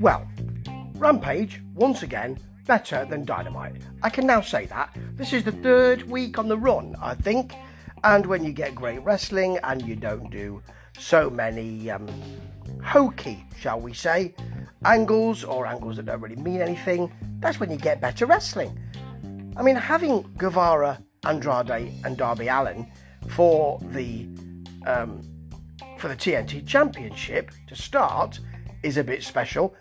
[0.00, 0.28] Well,
[0.94, 3.82] Rampage, once again, better than Dynamite.
[4.02, 4.96] I can now say that.
[5.14, 7.54] This is the third week on the run, I think.
[8.04, 10.62] And when you get great wrestling and you don't do
[10.96, 12.06] so many um,
[12.84, 14.36] hokey, shall we say,
[14.84, 18.78] angles or angles that don't really mean anything, that's when you get better wrestling.
[19.56, 22.86] I mean, having Guevara, Andrade, and Darby Allin
[23.30, 24.28] for the
[24.86, 25.22] um,
[25.98, 28.38] for the TNT Championship to start
[28.84, 29.74] is a bit special.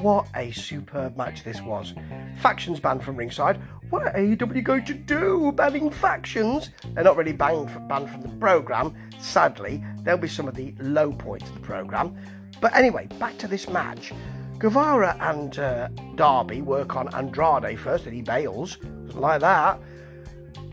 [0.00, 1.92] What a superb match this was.
[2.40, 3.60] Factions banned from ringside.
[3.90, 5.50] What are AEW going to do?
[5.52, 6.70] Banning factions?
[6.94, 8.94] They're not really banned, from the programme.
[9.18, 12.16] Sadly, there'll be some of the low points of the programme.
[12.60, 14.12] But anyway, back to this match.
[14.58, 18.78] Guevara and uh, Darby work on Andrade first, and he bails.
[19.14, 19.80] Like that.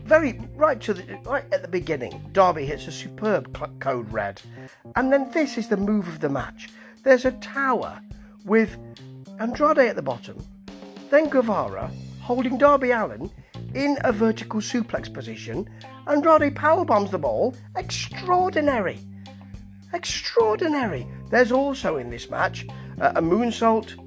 [0.04, 2.28] Very right to the right at the beginning.
[2.32, 4.40] Darby hits a superb code red,
[4.94, 6.68] and then this is the move of the match.
[7.02, 8.00] There's a tower
[8.44, 8.78] with
[9.38, 10.42] Andrade at the bottom,
[11.10, 13.30] then Guevara holding Darby Allin
[13.74, 15.68] in a vertical suplex position.
[16.06, 17.54] Andrade powerbombs the ball.
[17.76, 18.98] Extraordinary.
[19.92, 21.06] Extraordinary.
[21.30, 22.66] There's also in this match
[23.00, 23.98] uh, a moonsault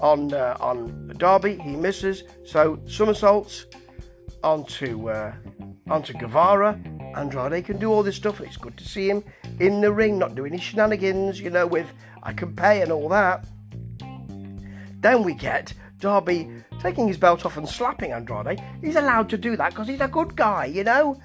[0.00, 1.58] on uh, on Darby.
[1.58, 2.24] He misses.
[2.44, 3.66] So somersaults
[4.44, 5.32] onto uh,
[5.88, 6.78] onto Guevara.
[7.16, 9.24] Andrade can do all this stuff, it's good to see him
[9.60, 11.90] in the ring, not doing his shenanigans, you know, with
[12.22, 13.46] I can pay and all that.
[15.08, 18.62] Then we get Darby taking his belt off and slapping Andrade.
[18.82, 21.18] He's allowed to do that because he's a good guy, you know.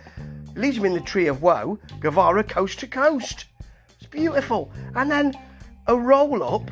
[0.55, 1.77] Leaves him in the tree of woe.
[1.99, 3.43] Guevara coast to coast.
[3.97, 4.71] It's beautiful.
[4.95, 5.33] And then
[5.87, 6.71] a roll up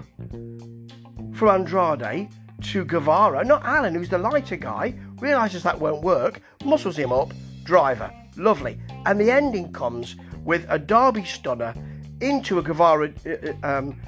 [1.33, 2.29] from Andrade
[2.61, 3.43] to Guevara.
[3.43, 7.33] Not Allin, who's the lighter guy, realizes that won't work, muscles him up.
[7.65, 8.09] Driver.
[8.37, 8.79] Lovely.
[9.05, 11.73] And the ending comes with a Darby stunner
[12.21, 14.01] into a Guevara uh, uh um,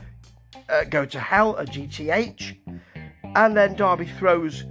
[0.70, 2.63] uh, go to hell, a GTH.
[3.36, 4.64] And then Darby throws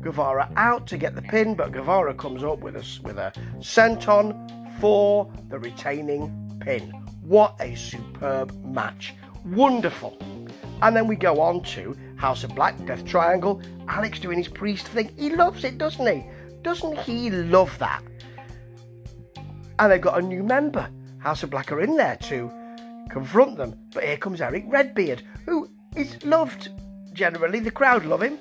[0.00, 4.80] Guevara out to get the pin, but Guevara comes up with a, with a senton
[4.80, 6.90] for the retaining pin.
[7.22, 9.14] What a superb match!
[9.44, 10.16] Wonderful.
[10.82, 13.60] And then we go on to House of Black, Death Triangle.
[13.88, 15.10] Alex doing his priest thing.
[15.16, 16.24] He loves it, doesn't he?
[16.62, 18.02] Doesn't he love that?
[19.78, 20.88] And they've got a new member.
[21.18, 22.50] House of Black are in there to
[23.10, 23.78] confront them.
[23.92, 26.70] But here comes Eric Redbeard, who is loved
[27.16, 27.60] generally.
[27.60, 28.38] The crowd love him.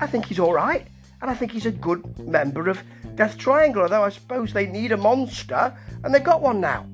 [0.00, 0.86] I think he's all right,
[1.20, 2.82] and I think he's a good member of
[3.16, 3.82] Death Triangle.
[3.82, 6.86] Although I suppose they need a monster, and they've got one now.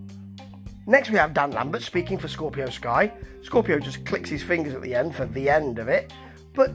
[0.86, 3.12] Next, we have Dan Lambert speaking for Scorpio Sky.
[3.42, 6.12] Scorpio just clicks his fingers at the end for the end of it,
[6.54, 6.72] but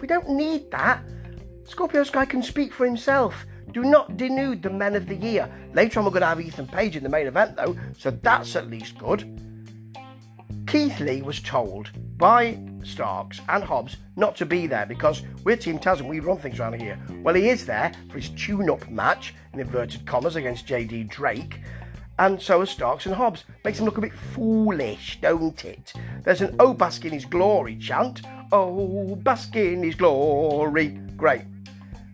[0.00, 1.02] we don't need that.
[1.64, 3.46] Scorpio Sky can speak for himself.
[3.72, 5.52] Do not denude the men of the year.
[5.74, 8.56] Later on, we're going to have Ethan Page in the main event, though, so that's
[8.56, 9.24] at least good.
[10.66, 15.78] Keith Lee was told by Starks and Hobbs not to be there because we're Team
[15.78, 16.98] Taz and we run things around here.
[17.22, 21.60] Well, he is there for his tune up match, in inverted commas, against JD Drake.
[22.18, 23.44] And so are Starks and Hobbs.
[23.64, 25.92] Makes him look a bit foolish, don't it?
[26.24, 28.22] There's an Oh Bask in His Glory chant.
[28.52, 30.98] Oh, bask in His Glory.
[31.16, 31.42] Great.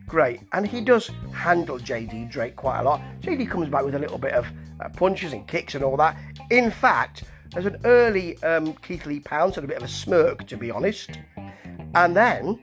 [0.08, 0.40] Great.
[0.52, 3.00] And he does handle JD Drake quite a lot.
[3.20, 4.46] JD comes back with a little bit of
[4.80, 6.16] uh, punches and kicks and all that.
[6.50, 10.46] In fact, there's an early um, Keith Lee pounce and a bit of a smirk,
[10.46, 11.10] to be honest.
[11.94, 12.58] And then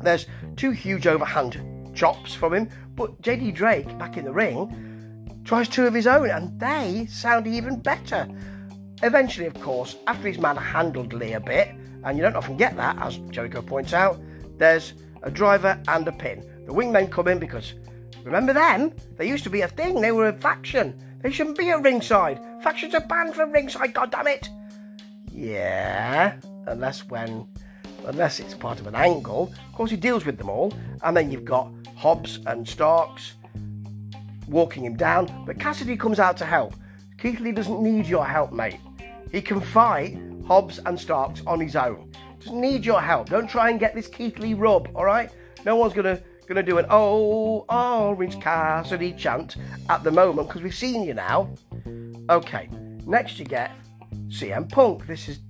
[0.00, 0.26] there's
[0.56, 2.68] two huge overhand chops from him.
[2.94, 7.46] But JD Drake, back in the ring, tries two of his own, and they sound
[7.46, 8.28] even better.
[9.02, 12.76] Eventually, of course, after his man handled Lee a bit, and you don't often get
[12.76, 14.20] that, as Jericho points out,
[14.58, 16.40] there's a driver and a pin.
[16.66, 17.74] The wingmen come in because
[18.22, 18.94] remember them?
[19.16, 21.00] They used to be a thing, they were a faction.
[21.24, 22.38] They shouldn't be at ringside.
[22.62, 24.50] Factions are banned from ringside, God damn it!
[25.32, 26.36] Yeah,
[26.66, 27.48] unless when,
[28.04, 29.50] unless it's part of an angle.
[29.66, 33.36] Of course, he deals with them all, and then you've got Hobbs and Starks
[34.48, 35.44] walking him down.
[35.46, 36.74] But Cassidy comes out to help.
[37.16, 38.80] Keith Lee doesn't need your help, mate.
[39.32, 42.12] He can fight Hobbs and Starks on his own.
[42.40, 43.30] Doesn't need your help.
[43.30, 45.30] Don't try and get this Keith Lee rub, all right?
[45.64, 49.56] No one's gonna gonna do an oh Orange Cassidy chant
[49.88, 51.50] at the moment because we've seen you now.
[52.30, 52.68] Okay,
[53.06, 53.72] next you get
[54.28, 55.06] CM Punk.
[55.06, 55.40] This is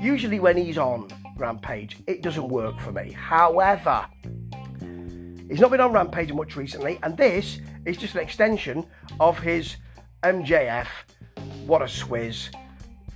[0.00, 3.12] usually when he's on Rampage, it doesn't work for me.
[3.12, 4.06] However,
[5.48, 8.86] he's not been on Rampage much recently, and this is just an extension
[9.20, 9.76] of his
[10.22, 10.86] MJF.
[11.66, 12.54] What a swizz!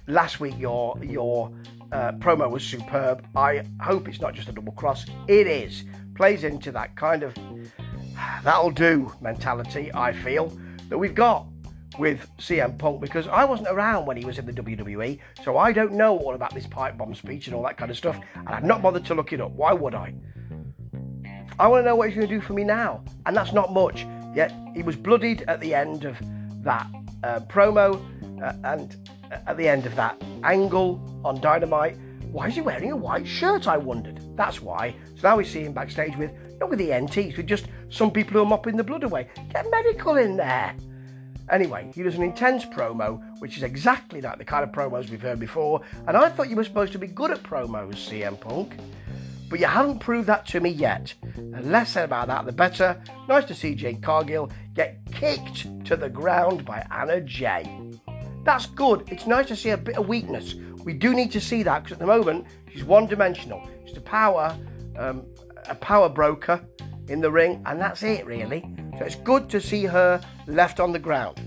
[0.06, 1.52] Last week, your your
[1.92, 3.26] uh, promo was superb.
[3.34, 5.06] I hope it's not just a double cross.
[5.26, 7.34] It is plays into that kind of
[8.42, 10.52] that'll do mentality, I feel,
[10.88, 11.46] that we've got.
[11.98, 15.72] with CM Punk because I wasn't around when he was in the WWE, so I
[15.72, 18.48] don't know all about this pipe bomb speech and all that kind of stuff, and
[18.48, 19.50] I've not bothered to look it up.
[19.52, 20.14] Why would I?
[21.58, 23.72] I want to know what he's going to do for me now, and that's not
[23.72, 24.06] much.
[24.34, 26.16] Yet he was bloodied at the end of
[26.62, 26.86] that
[27.24, 28.00] uh, promo
[28.42, 28.96] uh, and
[29.30, 31.96] at the end of that angle on Dynamite.
[32.30, 33.66] Why is he wearing a white shirt?
[33.66, 34.20] I wondered.
[34.36, 34.94] That's why.
[35.16, 36.30] So now we see him backstage with
[36.60, 39.28] not with the NTs, with just some people who are mopping the blood away.
[39.52, 40.74] Get medical in there.
[41.50, 45.22] Anyway, he does an intense promo, which is exactly like the kind of promos we've
[45.22, 48.76] heard before, and I thought you were supposed to be good at promos, CM Punk.
[49.48, 51.14] But you haven't proved that to me yet.
[51.34, 53.00] The less said about that, the better.
[53.28, 57.64] Nice to see Jade Cargill get kicked to the ground by Anna Jay.
[58.44, 59.08] That's good.
[59.10, 60.54] It's nice to see a bit of weakness.
[60.84, 63.62] We do need to see that because at the moment she's one dimensional.
[63.86, 64.56] She's a power,
[64.96, 65.24] um,
[65.68, 66.60] a power broker
[67.08, 68.64] in the ring, and that's it really.
[68.98, 71.40] So it's good to see her left on the ground.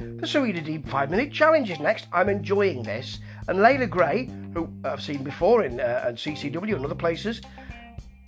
[0.00, 2.06] The Serena Deeb five minute challenge is next.
[2.12, 3.18] I'm enjoying this.
[3.48, 7.42] And Leila Grey, who I've seen before in uh, CCW and other places,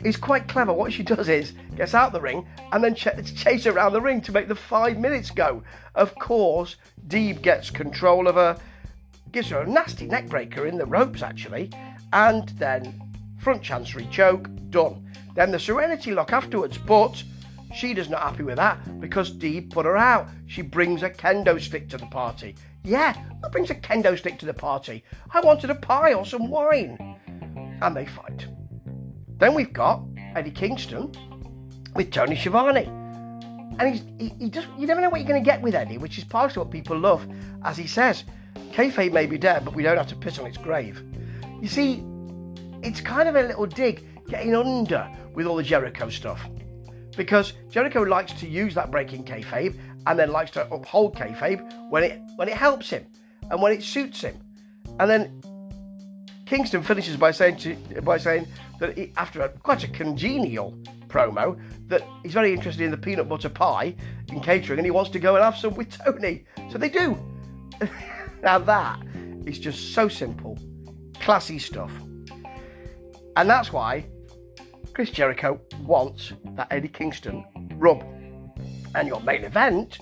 [0.04, 0.72] is quite clever.
[0.72, 4.20] What she does is gets out the ring and then ch- chase around the ring
[4.22, 5.62] to make the five minutes go.
[5.94, 6.76] Of course,
[7.08, 8.58] Deeb gets control of her,
[9.32, 11.70] gives her a nasty neck breaker in the ropes actually,
[12.12, 13.00] and then
[13.38, 15.10] front chancery choke done.
[15.34, 17.22] Then the Serenity lock afterwards, but
[17.74, 20.28] she does not happy with that because Deeb put her out.
[20.46, 22.54] She brings a kendo stick to the party.
[22.84, 23.12] Yeah,
[23.42, 25.04] who brings a kendo stick to the party?
[25.32, 27.18] I wanted a pie or some wine.
[27.82, 28.46] And they fight.
[29.38, 30.02] Then we've got
[30.34, 31.12] Eddie Kingston
[31.94, 32.84] with Tony Schiavone.
[33.78, 35.98] And he's, he, he just, you never know what you're going to get with Eddie,
[35.98, 37.26] which is partially what people love.
[37.62, 38.24] As he says,
[38.72, 41.02] kayfabe may be dead, but we don't have to piss on its grave.
[41.60, 42.02] You see,
[42.82, 46.48] it's kind of a little dig getting under with all the Jericho stuff.
[47.16, 52.04] Because Jericho likes to use that breaking kayfabe and then likes to uphold kayfabe when
[52.04, 53.06] it when it helps him
[53.50, 54.38] and when it suits him.
[55.00, 55.42] And then
[56.46, 58.46] Kingston finishes by saying to, by saying
[58.78, 60.78] that he, after a, quite a congenial
[61.08, 63.94] promo that he's very interested in the peanut butter pie
[64.28, 66.44] in catering and he wants to go and have some with Tony.
[66.70, 67.18] So they do.
[68.42, 69.00] now that
[69.44, 70.58] is just so simple,
[71.20, 71.92] classy stuff.
[73.36, 74.06] And that's why
[74.94, 77.44] Chris Jericho wants that Eddie Kingston
[77.74, 78.04] rub.
[78.94, 79.98] And your main event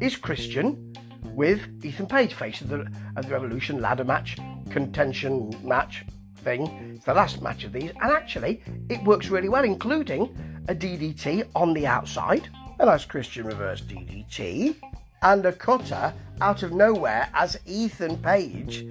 [0.00, 0.94] is Christian
[1.38, 4.38] with Ethan Page, face of the, the Revolution ladder match,
[4.70, 6.04] contention match
[6.38, 6.66] thing.
[6.96, 10.36] It's the last match of these, and actually, it works really well, including
[10.66, 12.48] a DDT on the outside,
[12.80, 14.74] a nice Christian reverse DDT,
[15.22, 18.84] and a cutter out of nowhere as Ethan Page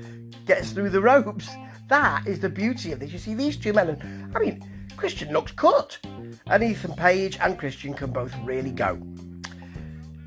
[0.46, 1.50] gets through the ropes.
[1.90, 3.12] That is the beauty of this.
[3.12, 4.64] You see, these two men, and I mean,
[4.96, 5.98] Christian looks cut,
[6.48, 8.98] and Ethan Page and Christian can both really go.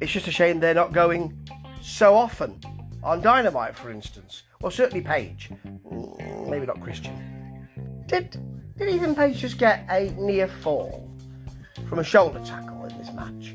[0.03, 1.35] It's just a shame they're not going
[1.81, 2.61] so often
[3.03, 4.43] on Dynamite, for instance.
[4.61, 7.67] Well, certainly Page, mm, maybe not Christian.
[8.07, 8.37] Did
[8.77, 11.11] did Ethan Page just get a near fall
[11.89, 13.55] from a shoulder tackle in this match?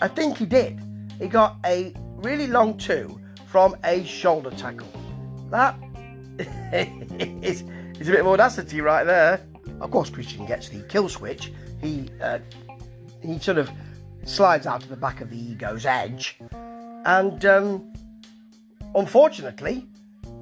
[0.00, 0.80] I think he did.
[1.18, 4.88] He got a really long two from a shoulder tackle.
[5.50, 5.76] That
[7.42, 7.62] is,
[7.98, 9.40] is a bit of audacity right there.
[9.80, 11.52] Of course, Christian gets the kill switch.
[11.80, 12.38] He uh,
[13.22, 13.70] he sort of
[14.24, 16.38] slides out of the back of the ego's edge,
[17.04, 17.92] and um,
[18.94, 19.86] unfortunately,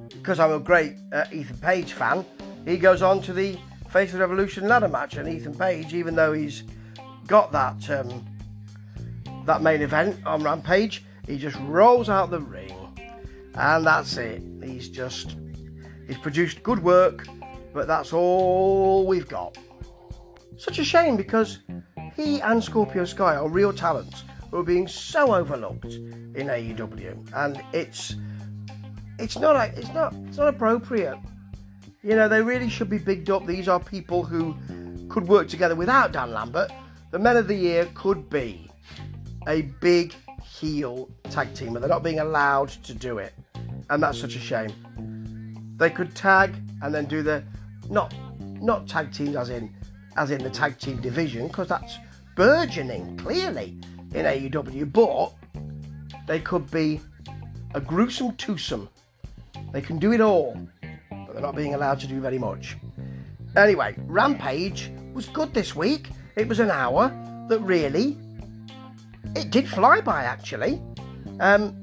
[0.09, 2.25] because I'm a great uh, Ethan Page fan,
[2.65, 3.57] he goes on to the
[3.89, 6.63] Face of Revolution ladder match, and Ethan Page, even though he's
[7.27, 8.25] got that um,
[9.45, 12.75] that main event on Rampage, he just rolls out the ring,
[13.55, 14.43] and that's it.
[14.63, 15.37] He's just
[16.07, 17.25] he's produced good work
[17.73, 19.57] but that's all we've got.
[20.57, 21.59] Such a shame because
[22.15, 27.61] he and Scorpio Sky are real talents who are being so overlooked in AEW, and
[27.73, 28.15] it's
[29.17, 31.17] it's not it's not it's not appropriate.
[32.01, 33.45] You know, they really should be bigged up.
[33.45, 34.55] These are people who
[35.09, 36.71] could work together without Dan Lambert.
[37.11, 38.69] The Men of the Year could be
[39.47, 40.13] a big
[40.43, 43.33] heel tag team, and they're not being allowed to do it,
[43.89, 44.71] and that's such a shame.
[45.77, 47.43] They could tag and then do the
[47.89, 48.13] not
[48.61, 49.73] not tag teams as in
[50.17, 51.97] as in the tag team division because that's
[52.35, 53.77] burgeoning clearly
[54.13, 55.33] in AEW, but
[56.27, 56.99] they could be
[57.73, 58.89] a gruesome twosome.
[59.71, 60.57] They can do it all,
[61.09, 62.77] but they're not being allowed to do very much.
[63.55, 66.09] Anyway, Rampage was good this week.
[66.35, 67.09] It was an hour
[67.49, 68.17] that really
[69.35, 70.81] it did fly by actually.
[71.39, 71.79] Um,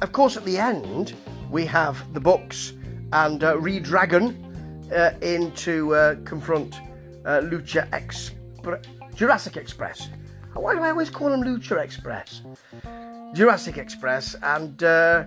[0.00, 1.14] of course, at the end
[1.50, 2.72] we have the Bucks
[3.12, 4.44] and uh, Redragon
[4.92, 6.76] uh, in to uh, confront
[7.24, 8.84] uh, Lucha Express,
[9.14, 10.08] Jurassic Express.
[10.54, 12.42] Why do I always call them Lucha Express?
[13.34, 15.24] Jurassic Express, and uh,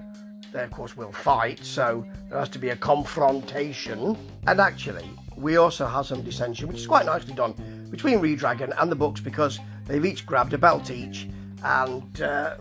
[0.51, 4.17] they, of course, will fight, so there has to be a confrontation.
[4.47, 7.53] And actually, we also have some dissension, which is quite nicely done,
[7.89, 11.27] between Redragon and the Bucks because they've each grabbed a belt each,
[11.63, 12.57] and, uh,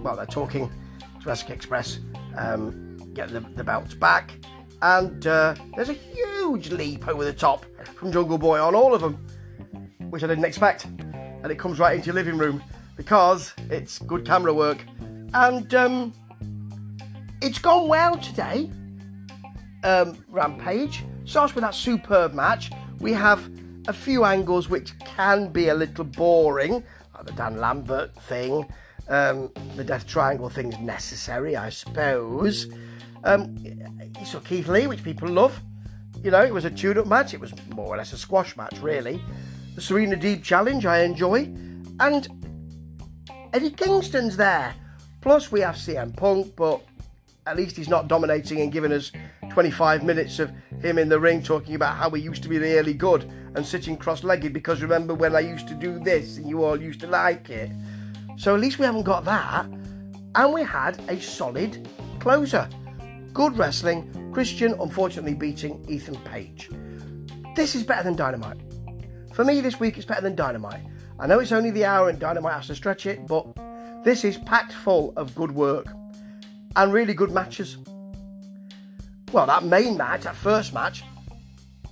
[0.00, 0.70] well, they're talking
[1.20, 1.98] Jurassic Express,
[2.36, 4.32] um, get the, the belts back,
[4.82, 7.64] and uh, there's a huge leap over the top
[7.96, 9.14] from Jungle Boy on all of them,
[10.10, 10.86] which I didn't expect.
[11.46, 12.60] And it comes right into your living room
[12.96, 14.84] because it's good camera work.
[15.32, 16.12] And um,
[17.40, 18.68] it's gone well today.
[19.84, 22.72] Um, Rampage starts with that superb match.
[22.98, 23.48] We have
[23.86, 26.82] a few angles which can be a little boring,
[27.14, 28.66] like the Dan Lambert thing.
[29.06, 32.66] Um, the Death Triangle thing's necessary, I suppose.
[33.22, 33.56] Um,
[34.18, 35.60] you saw Keith Lee, which people love.
[36.24, 37.34] You know, it was a tune-up match.
[37.34, 39.22] It was more or less a squash match, really.
[39.76, 41.52] The Serena Deeb challenge, I enjoy,
[42.00, 42.26] and
[43.52, 44.74] Eddie Kingston's there.
[45.20, 46.80] Plus, we have CM Punk, but
[47.46, 49.12] at least he's not dominating and giving us
[49.50, 52.94] 25 minutes of him in the ring talking about how he used to be really
[52.94, 56.64] good and sitting cross legged because remember when I used to do this and you
[56.64, 57.70] all used to like it.
[58.38, 59.66] So at least we haven't got that.
[60.36, 61.86] And we had a solid
[62.18, 62.66] closer.
[63.34, 64.30] Good wrestling.
[64.32, 66.70] Christian unfortunately beating Ethan Page.
[67.54, 68.65] This is better than Dynamite.
[69.36, 70.80] For me, this week it's better than Dynamite.
[71.20, 73.46] I know it's only the hour and Dynamite has to stretch it, but
[74.02, 75.88] this is packed full of good work
[76.74, 77.76] and really good matches.
[79.34, 81.04] Well, that main match, that first match,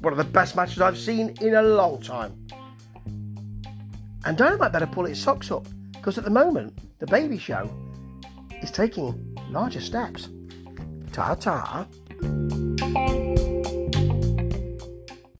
[0.00, 2.46] one of the best matches I've seen in a long time.
[4.24, 7.70] And Dynamite better pull its socks up because at the moment, the baby show
[8.62, 10.30] is taking larger steps.
[11.12, 11.86] Ta ta.